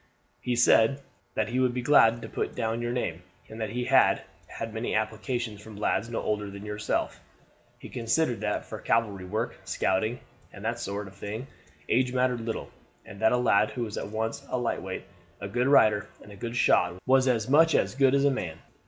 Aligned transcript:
"He 0.39 0.55
said 0.55 0.99
that 1.35 1.49
he 1.49 1.59
would 1.59 1.75
be 1.75 1.83
glad 1.83 2.23
to 2.23 2.27
put 2.27 2.55
down 2.55 2.81
your 2.81 2.91
name, 2.91 3.21
and 3.47 3.61
that 3.61 3.69
he 3.69 3.83
had 3.85 4.23
had 4.47 4.73
many 4.73 4.95
applications 4.95 5.61
from 5.61 5.75
lads 5.77 6.09
no 6.09 6.19
older 6.23 6.49
than 6.49 6.65
yourself. 6.65 7.19
He 7.77 7.87
considered 7.87 8.41
that 8.41 8.65
for 8.65 8.79
cavalry 8.79 9.25
work, 9.25 9.57
scouting, 9.63 10.21
and 10.51 10.65
that 10.65 10.79
sort; 10.79 11.07
of 11.07 11.13
thing 11.13 11.45
age 11.87 12.13
mattered 12.13 12.41
little, 12.41 12.71
and 13.05 13.19
that 13.19 13.31
a 13.31 13.37
lad 13.37 13.69
who 13.69 13.83
was 13.83 13.95
at 13.95 14.07
once 14.09 14.43
a 14.49 14.57
light 14.57 14.81
weight, 14.81 15.03
a 15.39 15.47
good 15.47 15.67
rider, 15.67 16.07
and 16.23 16.31
a 16.31 16.35
good 16.35 16.55
shot 16.57 16.95
was 17.05 17.27
of 17.27 17.35
as 17.35 17.47
much 17.47 17.75
good 17.99 18.15
as 18.15 18.25
a 18.25 18.31
man." 18.31 18.57